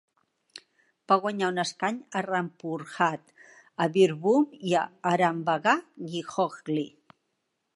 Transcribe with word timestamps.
Va 1.11 1.17
guanyar 1.25 1.49
un 1.51 1.63
escany 1.63 1.99
a 2.21 2.23
Rampurhat 2.27 3.35
a 3.85 3.87
Birbhum 3.99 4.49
i 4.71 4.75
Arambagh 5.13 5.69
a 5.75 5.75
Hooghly. 6.17 6.89